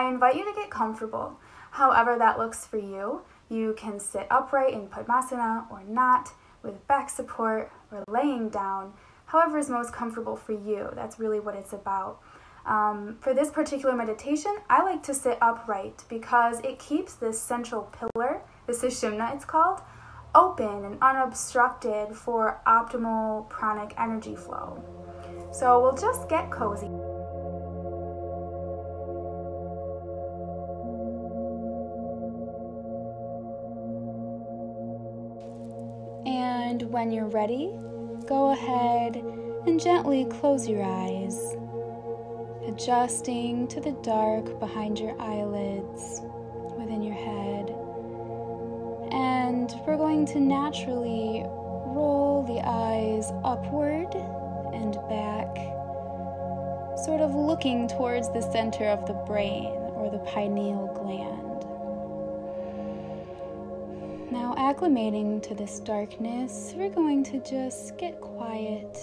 [0.00, 1.38] I invite you to get comfortable,
[1.72, 3.20] however that looks for you.
[3.50, 8.94] You can sit upright in Padmasana or not, with back support or laying down,
[9.26, 10.88] however is most comfortable for you.
[10.94, 12.18] That's really what it's about.
[12.64, 17.92] Um, for this particular meditation, I like to sit upright because it keeps this central
[17.92, 19.82] pillar, the Sushumna it's called,
[20.34, 24.82] open and unobstructed for optimal pranic energy flow.
[25.52, 26.90] So we'll just get cozy.
[36.80, 37.70] And when you're ready,
[38.26, 39.16] go ahead
[39.66, 41.54] and gently close your eyes,
[42.66, 46.22] adjusting to the dark behind your eyelids
[46.78, 47.68] within your head.
[49.12, 54.14] And we're going to naturally roll the eyes upward
[54.72, 55.54] and back,
[57.04, 61.69] sort of looking towards the center of the brain or the pineal gland.
[64.30, 68.96] Now, acclimating to this darkness, we're going to just get quiet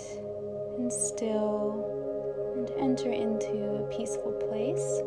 [0.78, 1.84] and still
[2.56, 5.02] and enter into a peaceful place.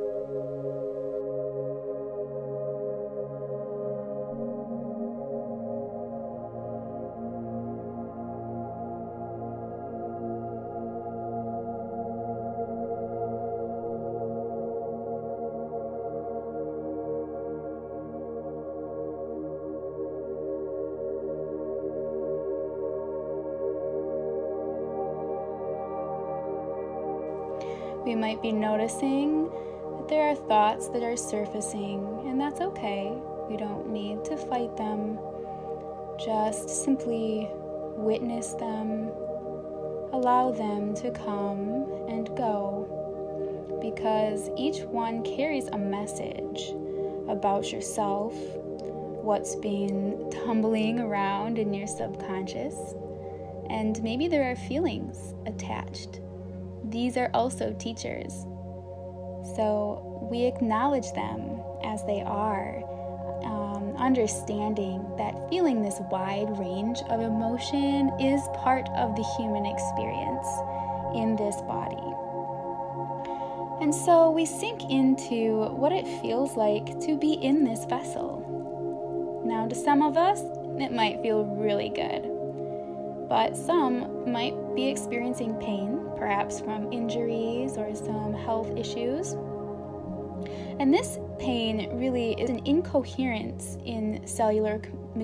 [28.11, 33.17] We might be noticing that there are thoughts that are surfacing, and that's okay.
[33.49, 35.17] We don't need to fight them,
[36.19, 37.49] just simply
[37.95, 39.13] witness them,
[40.13, 46.73] allow them to come and go, because each one carries a message
[47.29, 48.35] about yourself,
[49.23, 52.75] what's been tumbling around in your subconscious,
[53.69, 56.19] and maybe there are feelings attached
[56.91, 58.33] these are also teachers.
[59.57, 62.83] So we acknowledge them as they are,
[63.45, 70.47] um, understanding that feeling this wide range of emotion is part of the human experience
[71.15, 71.97] in this body.
[73.81, 79.43] And so we sink into what it feels like to be in this vessel.
[79.45, 80.43] Now, to some of us,
[80.79, 82.30] it might feel really good,
[83.31, 89.37] but some might be experiencing pain perhaps from injuries or some health issues.
[90.81, 94.83] And this pain really is an incoherence in cellular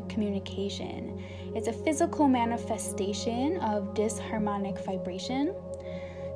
[0.09, 1.21] communication.
[1.56, 5.53] It's a physical manifestation of disharmonic vibration.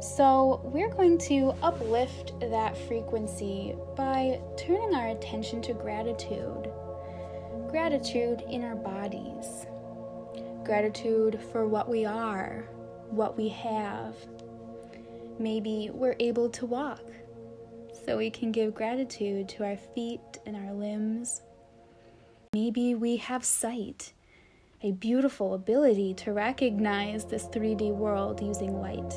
[0.00, 6.70] So, we're going to uplift that frequency by turning our attention to gratitude.
[7.68, 9.66] Gratitude in our bodies.
[10.70, 12.64] Gratitude for what we are,
[13.10, 14.14] what we have,
[15.40, 17.00] Maybe we're able to walk,
[18.04, 21.40] so we can give gratitude to our feet and our limbs.
[22.52, 24.12] Maybe we have sight,
[24.82, 29.14] a beautiful ability to recognize this 3D world using light.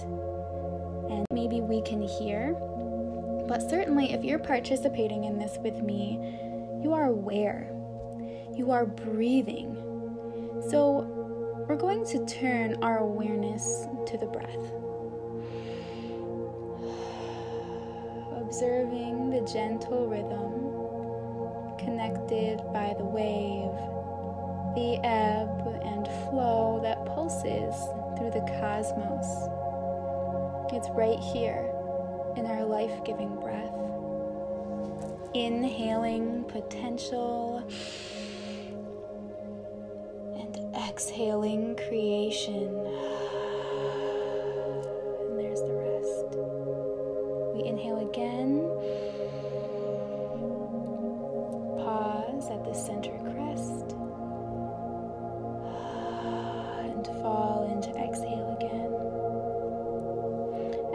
[1.11, 2.53] And maybe we can hear.
[3.45, 6.13] But certainly, if you're participating in this with me,
[6.81, 7.69] you are aware,
[8.55, 9.75] you are breathing.
[10.69, 11.22] So,
[11.67, 14.73] we're going to turn our awareness to the breath.
[18.53, 20.53] observing the gentle rhythm
[21.83, 23.73] connected by the wave,
[24.75, 27.73] the ebb and flow that pulses
[28.15, 29.25] through the cosmos.
[30.71, 31.67] It's right here
[32.37, 33.73] in our life giving breath.
[35.33, 37.67] Inhaling potential
[42.47, 42.75] and
[45.37, 46.37] there's the rest.
[47.53, 48.61] We inhale again.
[51.83, 53.95] Pause at the center crest.
[56.79, 58.93] And fall into exhale again.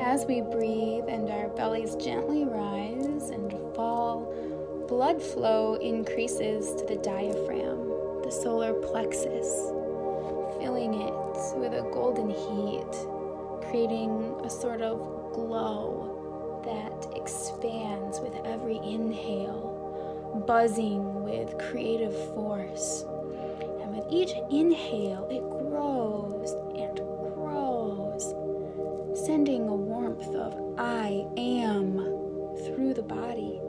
[0.00, 4.32] As we breathe and our bellies gently rise and fall,
[4.88, 9.72] blood flow increases to the diaphragm, the solar plexus,
[10.60, 11.14] filling it
[11.56, 12.92] with a golden heat,
[13.70, 14.98] creating a sort of
[15.32, 23.04] glow that expands with every inhale, buzzing with creative force.
[23.80, 26.96] And with each inhale, it grows and
[27.34, 28.34] grows,
[29.26, 31.96] sending a warmth of I am
[32.64, 33.60] through the body.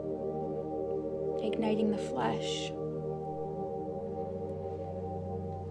[1.42, 2.72] igniting the flesh.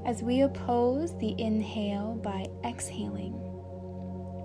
[0.05, 3.33] As we oppose the inhale by exhaling,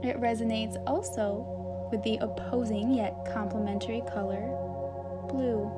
[0.03, 4.43] it resonates also with the opposing yet complementary color,
[5.29, 5.71] blue.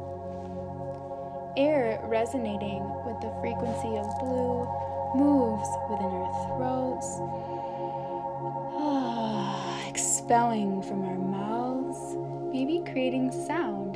[1.57, 4.67] Air resonating with the frequency of blue
[5.15, 7.21] moves within our throats,
[9.89, 12.17] expelling from our mouths,
[12.53, 13.95] maybe creating sound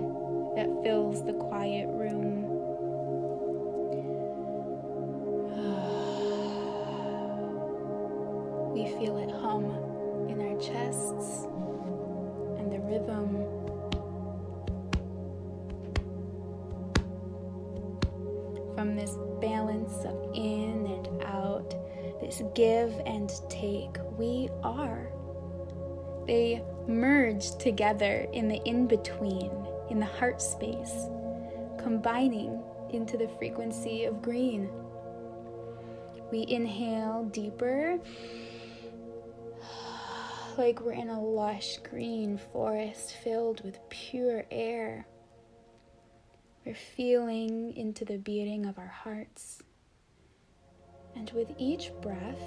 [0.57, 2.30] that fills the quiet room.
[26.31, 29.51] They merge together in the in between,
[29.91, 31.09] in the heart space,
[31.77, 34.71] combining into the frequency of green.
[36.31, 37.99] We inhale deeper,
[40.57, 45.09] like we're in a lush green forest filled with pure air.
[46.65, 49.65] We're feeling into the beating of our hearts.
[51.17, 52.39] And with each breath,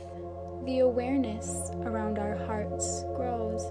[0.65, 3.69] the awareness around our hearts grows,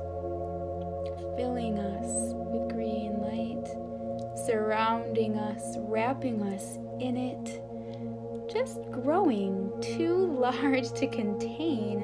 [5.19, 7.63] us, wrapping us in it,
[8.51, 12.01] just growing too large to contain.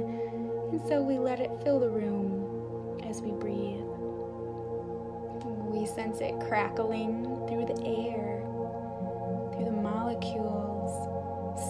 [0.70, 3.84] And so we let it fill the room as we breathe.
[5.72, 8.44] We sense it crackling through the air,
[9.54, 10.92] through the molecules,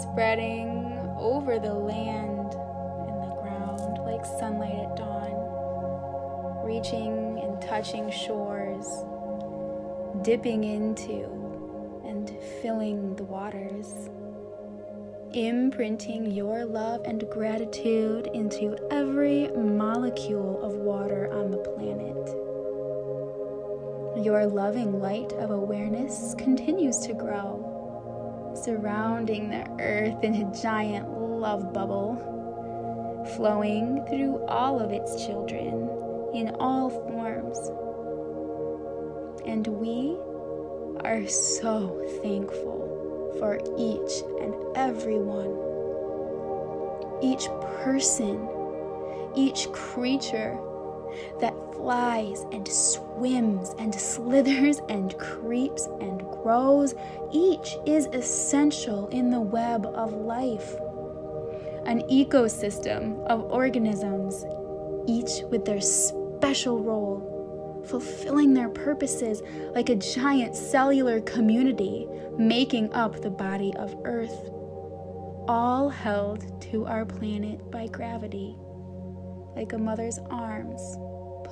[0.03, 9.05] spreading over the land and the ground like sunlight at dawn, reaching and touching shores,
[10.23, 11.25] dipping into
[12.05, 12.31] and
[12.63, 14.11] filling the waters,
[15.33, 22.29] imprinting your love and gratitude into every molecule of water on the planet.
[24.25, 27.69] Your loving light of awareness continues to grow
[28.55, 32.17] surrounding the earth in a giant love bubble,
[33.37, 35.89] flowing through all of its children
[36.35, 37.71] in all forms.
[39.49, 40.15] And we
[41.05, 45.57] are so thankful for each and every one,
[47.23, 47.49] each
[47.83, 48.47] person,
[49.35, 50.59] each creature
[51.41, 56.95] that flies and swims and slithers and creeps and grows.
[57.33, 60.75] Each is essential in the web of life.
[61.87, 64.45] An ecosystem of organisms,
[65.07, 67.38] each with their special role,
[67.87, 69.43] fulfilling their purposes
[69.75, 74.51] like a giant cellular community making up the body of Earth,
[75.49, 78.57] all held to our planet by gravity
[79.57, 80.99] like a mother's arms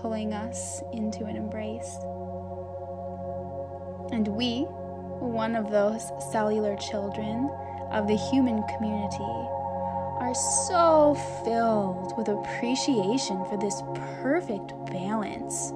[0.00, 1.96] pulling us into an embrace.
[4.12, 4.61] And we,
[5.19, 7.50] one of those cellular children
[7.90, 9.49] of the human community,
[10.20, 11.14] are so
[11.44, 13.82] filled with appreciation for this
[14.22, 15.72] perfect balance,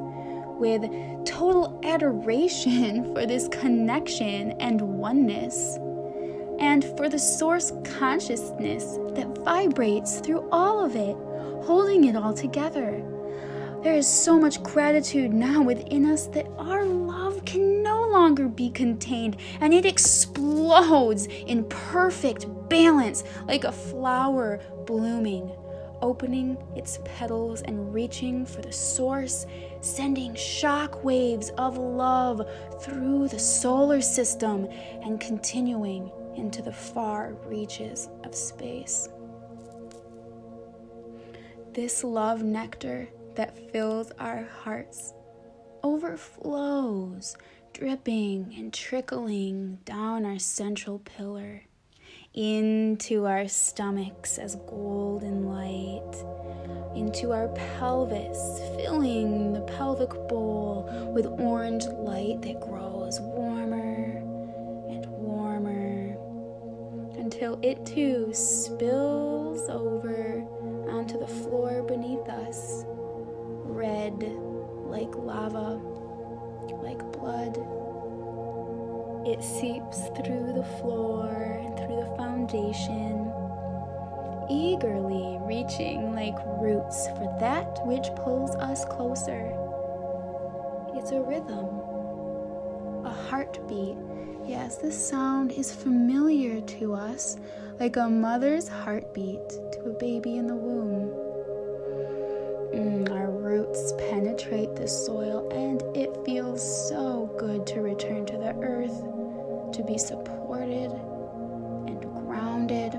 [0.60, 0.82] with
[1.24, 5.76] total adoration for this connection and oneness,
[6.60, 11.16] and for the source consciousness that vibrates through all of it
[11.62, 13.02] holding it all together.
[13.82, 18.70] There is so much gratitude now within us that our love can no longer be
[18.70, 25.50] contained and it explodes in perfect balance like a flower blooming,
[26.02, 29.46] opening its petals and reaching for the source,
[29.80, 32.48] sending shock waves of love
[32.82, 34.66] through the solar system
[35.02, 39.08] and continuing into the far reaches of space.
[41.72, 45.14] This love nectar that fills our hearts
[45.82, 47.36] overflows,
[47.72, 51.62] dripping and trickling down our central pillar
[52.34, 56.24] into our stomachs as golden light,
[56.94, 64.18] into our pelvis, filling the pelvic bowl with orange light that grows warmer
[64.88, 66.16] and warmer
[67.18, 70.46] until it too spills over
[70.88, 72.84] onto the floor beneath us,
[73.64, 74.22] red
[74.86, 75.80] like lava,
[76.80, 77.79] like blood.
[79.26, 83.30] It seeps through the floor and through the foundation,
[84.48, 89.54] eagerly reaching like roots for that which pulls us closer.
[90.94, 91.68] It's a rhythm,
[93.04, 93.98] a heartbeat.
[94.46, 97.36] Yes, this sound is familiar to us,
[97.78, 101.29] like a mother's heartbeat to a baby in the womb.
[102.74, 108.54] Mm, our roots penetrate the soil, and it feels so good to return to the
[108.62, 109.02] earth,
[109.74, 110.92] to be supported
[111.88, 112.92] and grounded,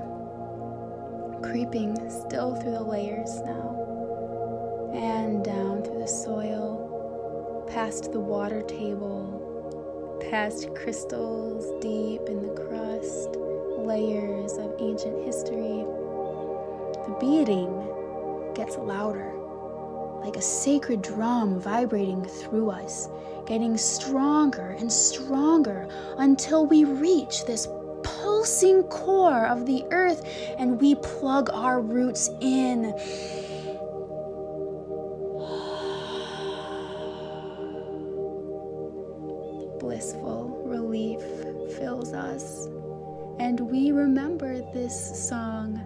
[1.42, 10.18] creeping still through the layers now, and down through the soil, past the water table,
[10.30, 13.30] past crystals deep in the crust,
[13.78, 15.86] layers of ancient history.
[17.06, 17.88] The beating
[18.54, 19.41] gets louder
[20.22, 23.08] like a sacred drum vibrating through us,
[23.46, 25.88] getting stronger and stronger
[26.18, 27.66] until we reach this
[28.04, 30.24] pulsing core of the earth
[30.58, 32.82] and we plug our roots in.
[39.80, 41.20] Blissful relief
[41.76, 42.66] fills us,
[43.40, 45.82] and we remember this song,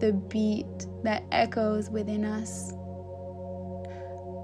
[0.00, 0.66] the beat
[1.02, 2.74] that echoes within us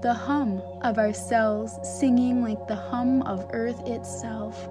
[0.01, 4.67] the hum of our cells singing like the hum of earth itself.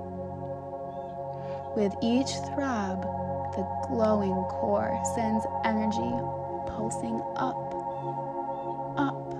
[1.77, 3.03] With each throb,
[3.55, 6.13] the glowing core sends energy
[6.67, 7.57] pulsing up,
[8.99, 9.35] up,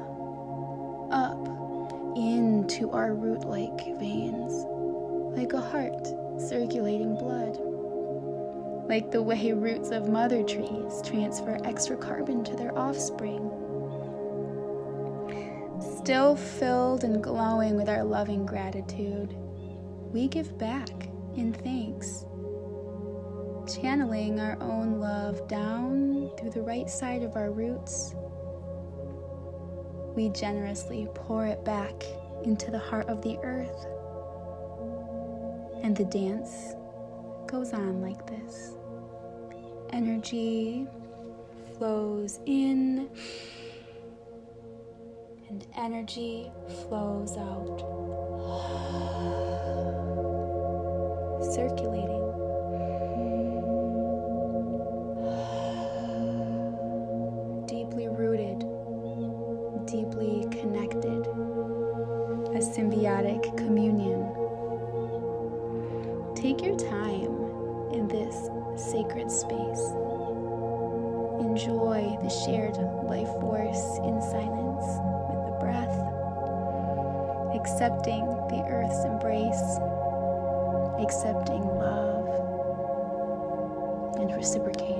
[1.11, 4.65] up into our root like veins,
[5.37, 6.07] like a heart
[6.39, 7.59] circulating blood.
[8.89, 13.51] Like the way roots of mother trees transfer extra carbon to their offspring
[16.01, 19.37] still filled and glowing with our loving gratitude,
[20.13, 20.89] we give back
[21.37, 22.25] in thanks,
[23.71, 28.15] channeling our own love down through the right side of our roots.
[30.17, 32.03] We generously pour it back
[32.45, 33.87] into the heart of the earth.
[35.85, 36.75] And the dance
[37.47, 38.75] goes on like this
[39.93, 40.87] energy
[41.77, 43.11] flows in
[45.51, 46.49] and energy
[46.89, 47.81] flows out,
[51.53, 52.23] circulating.
[57.67, 58.61] Deeply rooted,
[59.87, 61.27] deeply connected,
[62.55, 64.23] a symbiotic communion.
[66.37, 68.37] Take your time in this
[68.77, 69.83] sacred space.
[71.41, 72.77] Enjoy the shared
[73.09, 75.20] life force in silence
[75.71, 75.97] breath,
[77.55, 79.79] accepting the earth's embrace,
[81.01, 82.27] accepting love,
[84.19, 85.00] and reciprocating.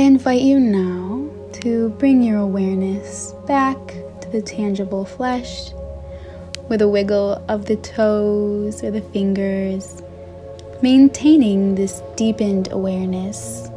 [0.00, 3.76] Invite you now to bring your awareness back
[4.20, 5.72] to the tangible flesh
[6.68, 10.02] with a wiggle of the toes or the fingers,
[10.82, 13.68] maintaining this deepened awareness,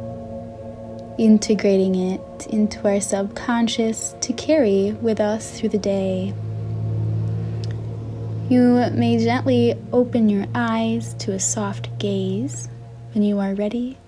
[1.18, 6.32] integrating it into our subconscious to carry with us through the day.
[8.48, 12.68] You may gently open your eyes to a soft gaze
[13.12, 13.98] when you are ready,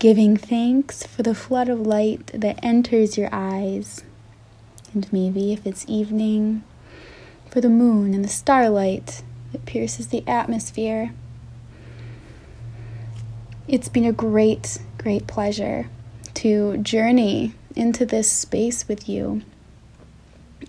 [0.00, 4.02] giving thanks for the flood of light that enters your eyes,
[4.94, 6.64] and maybe if it's evening,
[7.50, 11.12] for the moon and the starlight that pierces the atmosphere.
[13.68, 15.90] It's been a great, great pleasure
[16.32, 19.42] to journey into this space with you.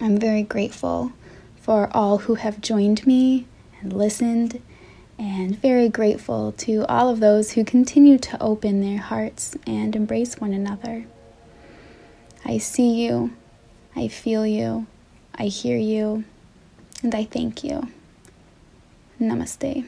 [0.02, 1.14] I'm very grateful
[1.56, 3.48] for all who have joined me
[3.80, 4.62] and listened,
[5.22, 10.38] and very grateful to all of those who continue to open their hearts and embrace
[10.38, 11.06] one another.
[12.44, 13.32] I see you,
[13.96, 14.88] I feel you,
[15.36, 16.24] I hear you,
[17.04, 17.88] and I thank you.
[19.20, 19.86] Namaste.